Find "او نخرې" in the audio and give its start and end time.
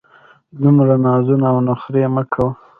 1.51-2.03